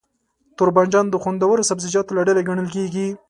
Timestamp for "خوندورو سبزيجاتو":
1.23-2.15